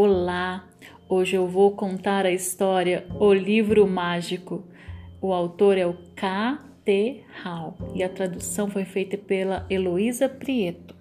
Olá! 0.00 0.64
Hoje 1.08 1.34
eu 1.34 1.48
vou 1.48 1.72
contar 1.72 2.24
a 2.24 2.30
história 2.30 3.04
O 3.18 3.32
Livro 3.32 3.84
Mágico. 3.84 4.62
O 5.20 5.32
autor 5.32 5.76
é 5.76 5.84
o 5.84 5.96
K. 6.14 6.56
T. 6.84 7.24
Hall 7.42 7.76
e 7.96 8.04
a 8.04 8.08
tradução 8.08 8.70
foi 8.70 8.84
feita 8.84 9.18
pela 9.18 9.66
Heloísa 9.68 10.28
Prieto. 10.28 10.94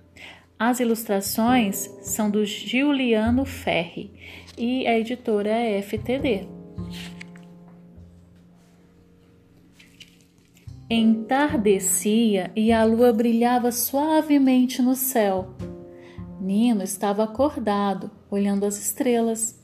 As 0.58 0.80
ilustrações 0.80 1.76
são 2.02 2.32
do 2.32 2.44
Giuliano 2.44 3.46
Ferri 3.46 4.12
e 4.58 4.88
a 4.88 4.98
editora 4.98 5.52
é 5.52 5.80
FTD. 5.80 6.48
Entardecia 10.90 12.52
e 12.56 12.72
a 12.72 12.84
lua 12.84 13.14
brilhava 13.14 13.72
suavemente 13.72 14.82
no 14.82 14.96
céu. 14.96 15.56
Nino 16.48 16.82
estava 16.82 17.26
acordado, 17.26 18.10
olhando 18.32 18.66
as 18.66 18.78
estrelas. 18.78 19.60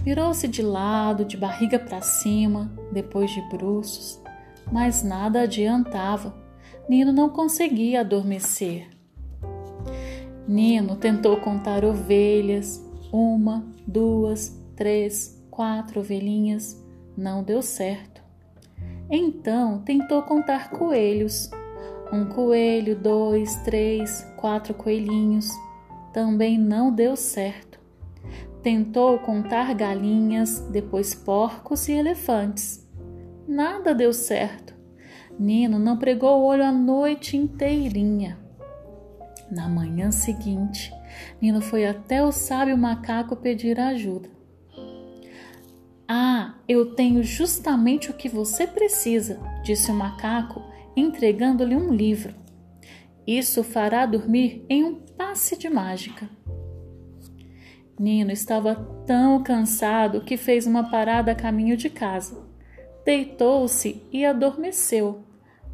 Virou-se 0.00 0.46
de 0.46 0.62
lado, 0.62 1.24
de 1.24 1.36
barriga 1.36 1.76
para 1.76 2.00
cima, 2.02 2.70
depois 2.92 3.32
de 3.32 3.40
bruços, 3.48 4.22
mas 4.70 5.02
nada 5.02 5.40
adiantava. 5.40 6.32
Nino 6.88 7.12
não 7.12 7.28
conseguia 7.28 8.02
adormecer. 8.02 8.88
Nino 10.46 10.94
tentou 10.94 11.38
contar 11.38 11.84
ovelhas, 11.84 12.80
uma, 13.12 13.66
duas, 13.84 14.56
três, 14.76 15.44
quatro 15.50 15.98
ovelhinhas. 15.98 16.80
Não 17.16 17.42
deu 17.42 17.60
certo. 17.60 18.22
Então 19.10 19.80
tentou 19.80 20.22
contar 20.22 20.70
coelhos. 20.70 21.50
Um 22.12 22.24
coelho, 22.26 22.94
dois, 22.94 23.56
três, 23.64 24.22
quatro 24.36 24.74
coelhinhos. 24.74 25.50
Também 26.14 26.56
não 26.56 26.92
deu 26.92 27.16
certo. 27.16 27.80
Tentou 28.62 29.18
contar 29.18 29.74
galinhas, 29.74 30.60
depois 30.70 31.12
porcos 31.12 31.88
e 31.88 31.92
elefantes. 31.92 32.88
Nada 33.48 33.92
deu 33.92 34.12
certo. 34.12 34.72
Nino 35.36 35.76
não 35.76 35.98
pregou 35.98 36.40
o 36.40 36.44
olho 36.44 36.62
a 36.62 36.70
noite 36.70 37.36
inteirinha. 37.36 38.38
Na 39.50 39.68
manhã 39.68 40.12
seguinte, 40.12 40.94
Nino 41.42 41.60
foi 41.60 41.84
até 41.84 42.22
o 42.24 42.30
sábio 42.30 42.78
macaco 42.78 43.34
pedir 43.34 43.80
ajuda. 43.80 44.30
Ah, 46.06 46.54
eu 46.68 46.94
tenho 46.94 47.24
justamente 47.24 48.12
o 48.12 48.14
que 48.14 48.28
você 48.28 48.68
precisa, 48.68 49.40
disse 49.64 49.90
o 49.90 49.94
macaco, 49.94 50.62
entregando-lhe 50.96 51.74
um 51.74 51.92
livro. 51.92 52.43
Isso 53.26 53.64
fará 53.64 54.04
dormir 54.04 54.64
em 54.68 54.84
um 54.84 54.94
passe 54.94 55.56
de 55.56 55.68
mágica. 55.68 56.28
Nino 57.98 58.32
estava 58.32 58.74
tão 59.06 59.42
cansado 59.42 60.22
que 60.22 60.36
fez 60.36 60.66
uma 60.66 60.90
parada 60.90 61.32
a 61.32 61.34
caminho 61.34 61.76
de 61.76 61.88
casa. 61.88 62.42
Deitou-se 63.04 64.02
e 64.10 64.24
adormeceu, 64.24 65.22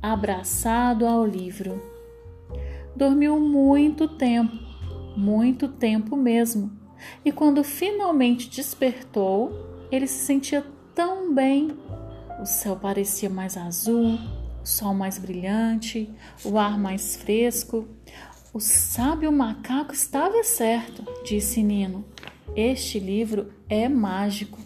abraçado 0.02 1.06
ao 1.06 1.24
livro. 1.24 1.82
Dormiu 2.94 3.40
muito 3.40 4.06
tempo, 4.06 4.56
muito 5.16 5.68
tempo 5.68 6.16
mesmo, 6.16 6.70
e 7.24 7.32
quando 7.32 7.64
finalmente 7.64 8.50
despertou, 8.50 9.86
ele 9.90 10.06
se 10.06 10.24
sentia 10.24 10.64
tão 10.94 11.34
bem. 11.34 11.70
O 12.40 12.44
céu 12.44 12.76
parecia 12.76 13.30
mais 13.30 13.56
azul, 13.56 14.18
o 14.62 14.66
sol 14.66 14.94
mais 14.94 15.18
brilhante, 15.18 16.10
o 16.44 16.58
ar 16.58 16.78
mais 16.78 17.16
fresco. 17.16 17.88
O 18.52 18.60
sábio 18.60 19.30
macaco 19.30 19.92
estava 19.92 20.42
certo, 20.42 21.04
disse 21.24 21.62
Nino. 21.62 22.04
Este 22.56 22.98
livro 22.98 23.52
é 23.68 23.88
mágico. 23.88 24.58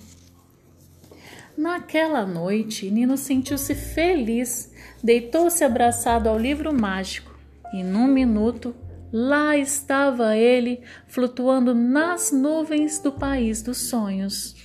Naquela 1.56 2.26
noite, 2.26 2.90
Nino 2.90 3.16
sentiu-se 3.16 3.74
feliz, 3.74 4.72
deitou-se 5.02 5.62
abraçado 5.62 6.28
ao 6.28 6.38
livro 6.38 6.72
mágico 6.72 7.32
e, 7.72 7.82
num 7.82 8.08
minuto, 8.08 8.74
lá 9.12 9.56
estava 9.56 10.36
ele 10.36 10.82
flutuando 11.06 11.74
nas 11.74 12.32
nuvens 12.32 12.98
do 12.98 13.12
país 13.12 13.62
dos 13.62 13.78
sonhos. 13.78 14.56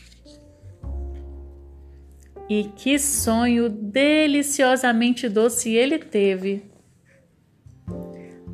E 2.49 2.63
que 2.63 2.97
sonho 2.97 3.69
deliciosamente 3.69 5.29
doce 5.29 5.75
ele 5.75 5.99
teve! 5.99 6.63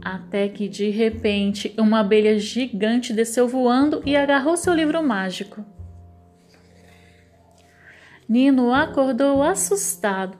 Até 0.01 0.49
que 0.49 0.67
de 0.67 0.89
repente 0.89 1.73
uma 1.77 2.01
abelha 2.01 2.37
gigante 2.37 3.13
desceu 3.13 3.47
voando 3.47 4.03
e 4.05 4.15
agarrou 4.15 4.57
seu 4.57 4.73
livro 4.73 5.01
mágico. 5.01 5.65
Nino 8.27 8.73
acordou 8.73 9.41
assustado. 9.41 10.37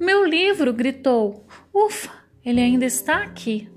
Meu 0.00 0.24
livro! 0.24 0.72
gritou. 0.72 1.46
Ufa, 1.74 2.10
ele 2.42 2.60
ainda 2.60 2.86
está 2.86 3.22
aqui. 3.22 3.68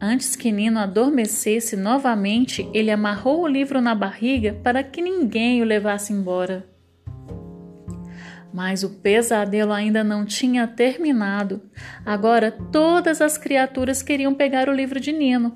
Antes 0.00 0.36
que 0.36 0.52
Nino 0.52 0.78
adormecesse 0.78 1.76
novamente, 1.76 2.68
ele 2.72 2.90
amarrou 2.90 3.42
o 3.42 3.48
livro 3.48 3.80
na 3.80 3.96
barriga 3.96 4.52
para 4.62 4.84
que 4.84 5.02
ninguém 5.02 5.60
o 5.60 5.64
levasse 5.64 6.12
embora. 6.12 6.77
Mas 8.52 8.82
o 8.82 8.90
pesadelo 8.90 9.72
ainda 9.72 10.02
não 10.02 10.24
tinha 10.24 10.66
terminado. 10.66 11.60
Agora 12.04 12.50
todas 12.50 13.20
as 13.20 13.36
criaturas 13.36 14.02
queriam 14.02 14.34
pegar 14.34 14.68
o 14.68 14.72
livro 14.72 14.98
de 14.98 15.12
Nino. 15.12 15.52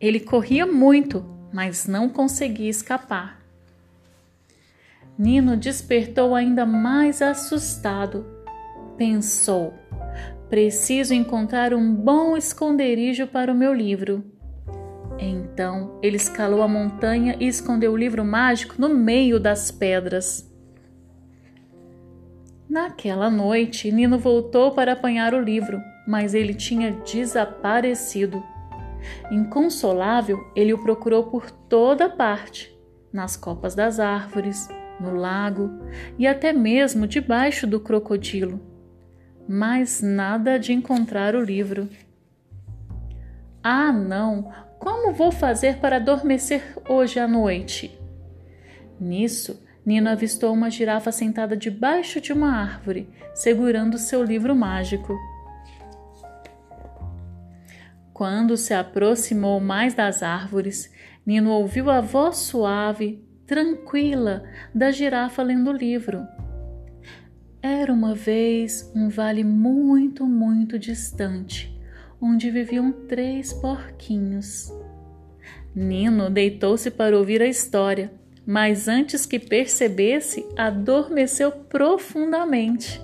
Ele 0.00 0.20
corria 0.20 0.64
muito, 0.64 1.24
mas 1.52 1.86
não 1.86 2.08
conseguia 2.08 2.70
escapar. 2.70 3.40
Nino 5.18 5.56
despertou 5.56 6.34
ainda 6.34 6.64
mais 6.64 7.20
assustado. 7.20 8.24
Pensou: 8.96 9.74
preciso 10.48 11.12
encontrar 11.12 11.74
um 11.74 11.94
bom 11.94 12.36
esconderijo 12.36 13.26
para 13.26 13.52
o 13.52 13.54
meu 13.54 13.74
livro. 13.74 14.24
Então 15.18 15.98
ele 16.02 16.16
escalou 16.16 16.62
a 16.62 16.68
montanha 16.68 17.36
e 17.38 17.46
escondeu 17.46 17.92
o 17.92 17.96
livro 17.96 18.24
mágico 18.24 18.76
no 18.78 18.88
meio 18.88 19.38
das 19.38 19.70
pedras. 19.70 20.49
Naquela 22.70 23.28
noite, 23.28 23.90
Nino 23.90 24.16
voltou 24.16 24.70
para 24.70 24.92
apanhar 24.92 25.34
o 25.34 25.40
livro, 25.40 25.82
mas 26.06 26.34
ele 26.34 26.54
tinha 26.54 26.92
desaparecido. 26.92 28.40
Inconsolável, 29.28 30.38
ele 30.54 30.72
o 30.72 30.78
procurou 30.78 31.24
por 31.24 31.50
toda 31.50 32.08
parte 32.08 32.72
nas 33.12 33.36
copas 33.36 33.74
das 33.74 33.98
árvores, 33.98 34.68
no 35.00 35.16
lago 35.16 35.68
e 36.16 36.28
até 36.28 36.52
mesmo 36.52 37.08
debaixo 37.08 37.66
do 37.66 37.80
crocodilo. 37.80 38.60
Mas 39.48 40.00
nada 40.00 40.56
de 40.56 40.72
encontrar 40.72 41.34
o 41.34 41.42
livro. 41.42 41.88
Ah, 43.64 43.90
não! 43.90 44.52
Como 44.78 45.12
vou 45.12 45.32
fazer 45.32 45.78
para 45.78 45.96
adormecer 45.96 46.62
hoje 46.88 47.18
à 47.18 47.26
noite? 47.26 47.98
Nisso, 49.00 49.60
Nino 49.84 50.10
avistou 50.10 50.52
uma 50.52 50.70
girafa 50.70 51.10
sentada 51.10 51.56
debaixo 51.56 52.20
de 52.20 52.32
uma 52.32 52.52
árvore, 52.52 53.08
segurando 53.34 53.98
seu 53.98 54.22
livro 54.22 54.54
mágico. 54.54 55.18
Quando 58.12 58.56
se 58.56 58.74
aproximou 58.74 59.58
mais 59.60 59.94
das 59.94 60.22
árvores, 60.22 60.92
Nino 61.24 61.50
ouviu 61.50 61.90
a 61.90 62.00
voz 62.00 62.36
suave, 62.36 63.24
tranquila, 63.46 64.44
da 64.74 64.90
girafa 64.90 65.42
lendo 65.42 65.70
o 65.70 65.76
livro. 65.76 66.26
Era 67.62 67.92
uma 67.92 68.14
vez 68.14 68.92
um 68.94 69.08
vale 69.08 69.42
muito, 69.42 70.26
muito 70.26 70.78
distante, 70.78 71.74
onde 72.20 72.50
viviam 72.50 72.92
três 72.92 73.52
porquinhos. 73.54 74.70
Nino 75.74 76.28
deitou-se 76.28 76.90
para 76.90 77.16
ouvir 77.16 77.40
a 77.40 77.46
história 77.46 78.19
mas 78.46 78.88
antes 78.88 79.26
que 79.26 79.38
percebesse, 79.38 80.46
adormeceu 80.56 81.52
profundamente. 81.52 83.00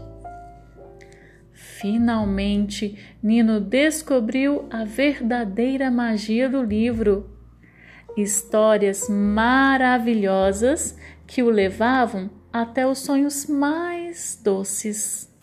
Finalmente, 1.52 2.98
Nino 3.22 3.60
descobriu 3.60 4.66
a 4.70 4.84
verdadeira 4.84 5.90
magia 5.90 6.48
do 6.48 6.62
livro. 6.62 7.30
Histórias 8.16 9.08
maravilhosas 9.08 10.96
que 11.26 11.42
o 11.42 11.50
levavam 11.50 12.30
até 12.52 12.86
os 12.86 13.00
sonhos 13.00 13.46
mais 13.46 14.40
doces. 14.42 15.35